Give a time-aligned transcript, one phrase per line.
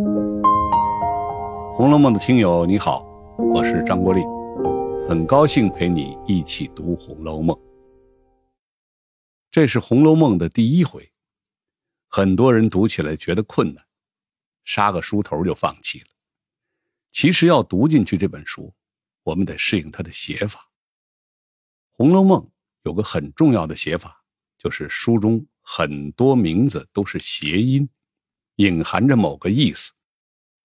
[1.76, 3.04] 《红楼梦》的听友你好，
[3.54, 4.22] 我是张国立，
[5.06, 7.54] 很高兴陪你一起读《红楼梦》。
[9.50, 11.12] 这是《红楼梦》的第一回，
[12.08, 13.84] 很多人读起来觉得困难，
[14.64, 16.06] 杀个书头就放弃了。
[17.12, 18.72] 其实要读进去这本书，
[19.22, 20.60] 我们得适应它的写法。
[21.90, 22.40] 《红楼梦》
[22.84, 24.24] 有个很重要的写法，
[24.56, 27.86] 就是书中很多名字都是谐音，
[28.60, 29.90] 隐含着某个意思。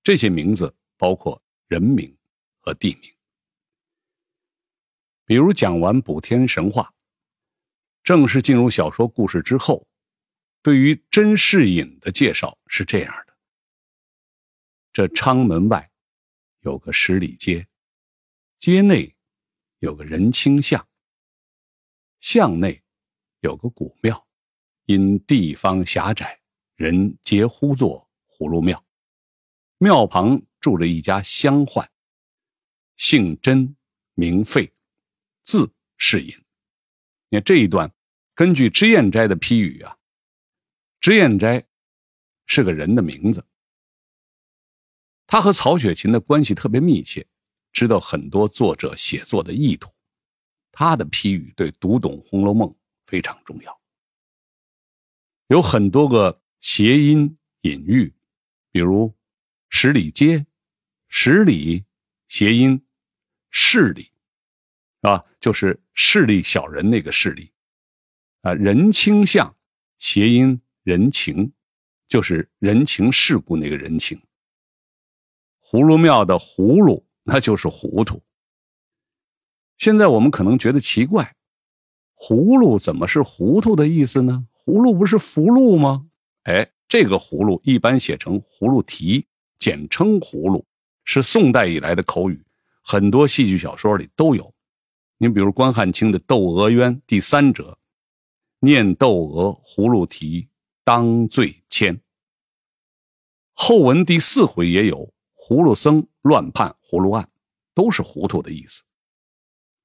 [0.04, 2.14] 这些名字包括人名
[2.60, 3.10] 和地名。
[5.24, 6.94] 比如讲完补天神话，
[8.04, 9.88] 正式进入小说故事之后，
[10.62, 13.34] 对于甄士隐的介绍是这样的：
[14.92, 15.90] 这昌门外。
[16.60, 17.68] 有个十里街，
[18.58, 19.16] 街内
[19.78, 20.88] 有个人清巷，
[22.20, 22.84] 巷内
[23.42, 24.28] 有个古庙，
[24.86, 26.42] 因地方狭窄，
[26.76, 28.84] 人皆呼作葫芦庙。
[29.78, 31.88] 庙旁住着一家乡宦，
[32.98, 33.76] 姓甄，
[34.14, 34.74] 名费，
[35.44, 36.36] 字士隐。
[37.30, 37.94] 你看这一段，
[38.34, 39.98] 根据脂砚斋的批语啊，
[41.00, 41.66] 脂砚斋
[42.46, 43.46] 是个人的名字。
[45.28, 47.26] 他和曹雪芹的关系特别密切，
[47.72, 49.90] 知道很多作者写作的意图，
[50.72, 52.70] 他的批语对读懂《红楼梦》
[53.06, 53.82] 非常重要。
[55.48, 58.12] 有很多个谐音隐喻，
[58.72, 59.14] 比如
[59.70, 60.48] “十里街
[61.08, 61.86] ”，“十里”
[62.28, 62.84] 谐音
[63.52, 64.12] “势力”，
[65.02, 67.52] 啊，就是势利小人那个势力，
[68.42, 69.56] 啊，“人情相”
[70.00, 71.54] 谐音“人情”，
[72.10, 74.20] 就是人情世故那个人情。
[75.62, 78.24] 葫芦庙的葫芦，那就是糊涂。
[79.78, 81.36] 现在我们可能觉得奇怪，
[82.16, 84.48] 葫芦怎么是糊涂的意思呢？
[84.66, 86.10] 葫芦不是福禄吗？
[86.46, 89.28] 哎，这个葫芦一般写成葫芦提，
[89.60, 90.66] 简称葫芦，
[91.04, 92.44] 是宋代以来的口语，
[92.82, 94.54] 很多戏剧小说里都有。
[95.18, 97.78] 你比如关汉卿的《窦娥冤》第三折，
[98.60, 100.50] 念窦娥葫芦提，
[100.84, 102.00] 当罪愆。
[103.54, 105.14] 后文第四回也有。
[105.48, 107.30] 葫芦僧乱判葫芦案，
[107.76, 108.82] 都是糊涂的意思。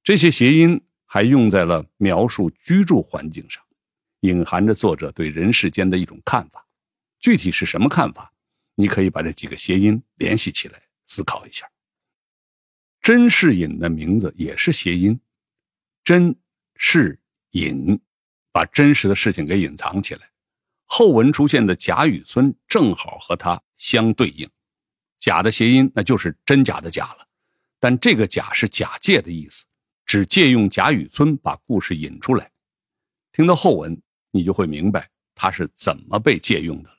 [0.01, 3.63] 这些谐音还用在了描述居住环境上，
[4.21, 6.65] 隐含着作者对人世间的一种看法。
[7.19, 8.33] 具体是什么看法？
[8.75, 11.69] 你可以把这几个谐音联系起来思考一下。
[13.01, 15.19] 甄士隐的名字也是谐音，
[16.03, 16.35] 甄
[16.75, 17.19] 士
[17.51, 17.99] 隐，
[18.51, 20.31] 把真实的事情给隐藏起来。
[20.85, 24.49] 后文出现的贾雨村正好和他相对应。
[25.19, 27.27] 假的谐音，那就是真假的假了，
[27.79, 29.65] 但这个假是假借的意思，
[30.05, 32.51] 只借用贾雨村把故事引出来。
[33.31, 36.97] 听到后文，你就会明白他是怎么被借用的了。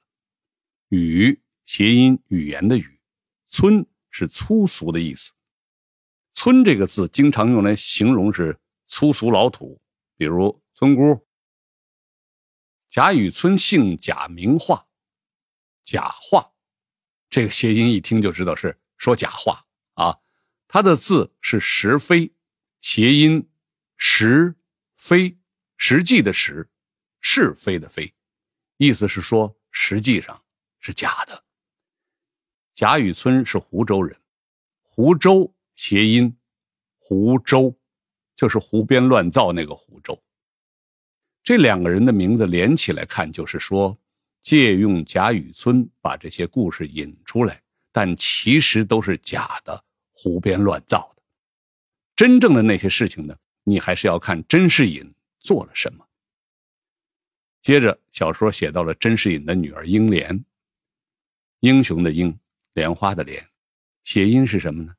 [0.89, 3.01] 语谐音语言的语，
[3.49, 5.33] 村是粗俗的意思。
[6.35, 9.81] 村这个字经常用来形容是粗俗老土，
[10.17, 11.27] 比如村姑。
[12.89, 14.87] 贾雨村姓贾，名化，
[15.83, 16.53] 贾化。
[17.31, 20.19] 这个谐音一听就知道是说假话啊！
[20.69, 22.35] 它的字是“实非”，
[22.83, 23.51] 谐音
[23.97, 24.57] “实
[24.97, 25.39] 非”，
[25.77, 26.71] 实际的“实”，
[27.23, 28.13] 是非的“非”，
[28.77, 30.39] 意思是说实际上
[30.79, 31.43] 是假的。
[32.75, 34.15] 贾雨村是湖州人，
[34.83, 36.37] 湖州谐音
[37.01, 37.75] “湖州”，
[38.37, 40.23] 就是胡编乱造那个湖州。
[41.43, 43.99] 这两个人的名字连起来看，就是说。
[44.43, 47.63] 借用贾雨村把这些故事引出来，
[47.93, 51.23] 但其实都是假的，胡编乱造的。
[52.17, 56.05] 真正的那些事情呢，你还是要看甄士隐做了什么。
[57.63, 60.45] 接着，小说写到了甄士隐的女儿英莲，
[61.61, 62.39] 英雄的英，
[62.75, 63.49] 莲花的莲，
[64.05, 64.95] 谐音是什么呢？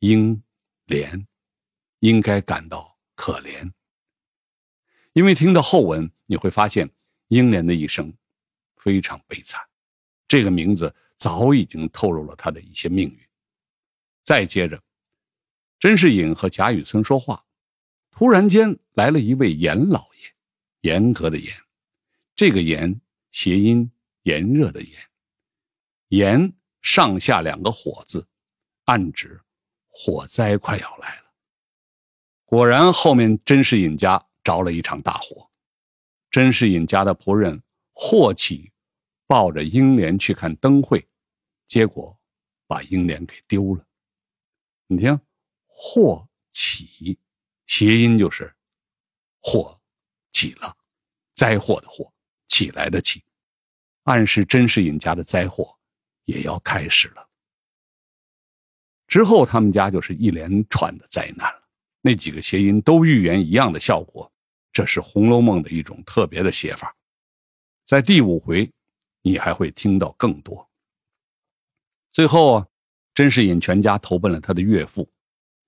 [0.00, 0.42] 英
[0.84, 1.26] 莲，
[2.00, 3.72] 应该感到可怜，
[5.14, 6.88] 因为听到后文你会发现。
[7.28, 8.16] 英莲的一生
[8.76, 9.60] 非常悲惨，
[10.28, 13.18] 这个名字早已经透露了他的一些命运。
[14.22, 14.80] 再接着，
[15.80, 17.44] 甄士隐和贾雨村说话，
[18.12, 20.35] 突然间来了一位严老爷，
[20.86, 21.52] 严格的严，
[22.36, 23.00] 这个严
[23.32, 23.90] 谐音
[24.22, 25.02] 炎热的炎，
[26.10, 28.28] 炎上下两个火字，
[28.84, 29.42] 暗指
[29.88, 31.32] 火灾快要来了。
[32.44, 35.50] 果然，后面甄士隐家着了一场大火。
[36.30, 37.60] 甄士隐家的仆人
[37.92, 38.70] 霍启
[39.26, 41.08] 抱着英莲去看灯会，
[41.66, 42.16] 结果
[42.68, 43.84] 把英莲给丢了。
[44.86, 45.18] 你听，
[45.66, 47.18] 霍启
[47.66, 48.54] 谐音就是
[49.40, 49.75] 祸
[50.36, 50.76] 起了，
[51.32, 52.12] 灾祸的祸，
[52.46, 53.24] 起来的起，
[54.02, 55.74] 暗示甄士隐家的灾祸
[56.26, 57.26] 也要开始了。
[59.06, 61.62] 之后，他们家就是一连串的灾难了。
[62.02, 64.30] 那几个谐音都预言一样的效果，
[64.74, 66.94] 这是《红楼梦》的一种特别的写法。
[67.86, 68.70] 在第五回，
[69.22, 70.68] 你还会听到更多。
[72.10, 72.66] 最后啊，
[73.14, 75.10] 甄士隐全家投奔了他的岳父，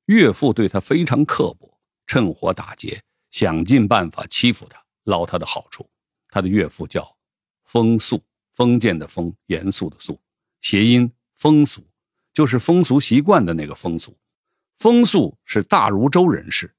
[0.05, 5.89] 岳父对他非常刻薄，趁火打劫，想尽办法欺负他，捞他的好处。
[6.29, 7.17] 他的岳父叫
[7.65, 8.23] 风素，
[8.53, 10.21] 封建的封，严肃的肃，
[10.61, 11.83] 谐音风俗，
[12.33, 14.17] 就是风俗习惯的那个风俗。
[14.77, 16.75] 风俗是大如州人士，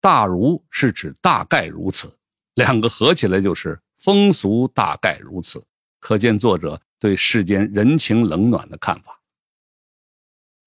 [0.00, 2.18] 大如是指大概如此，
[2.54, 3.80] 两个合起来就是。
[4.00, 5.60] 风俗大概如此，
[5.98, 9.12] 可见作者对世间人情冷暖的看法。《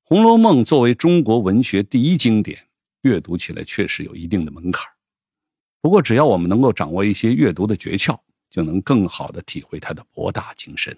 [0.03, 2.67] 红楼梦》作为中国文学第一经典，
[3.01, 4.85] 阅读起来确实有一定的门槛。
[5.81, 8.17] 不过，只要我们能够掌握一些阅读的诀窍，
[8.49, 10.95] 就能更好的体会它的博大精深。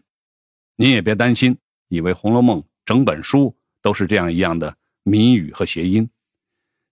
[0.76, 1.58] 您也别担心，
[1.88, 6.10] 以为《红楼梦》整本书都是这样一样的谜语和谐音。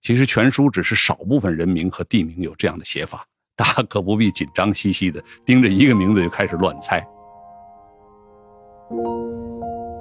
[0.01, 3.27] 其实，全书只是少部分人名和地名有这样的写法。
[3.53, 7.05] 大可不必紧张兮兮的盯着一个名字就开始乱猜。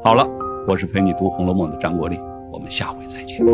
[0.03, 0.27] 好了，
[0.67, 2.17] 我是陪你读《红楼梦》的张国立，
[2.51, 3.45] 我们下回再见。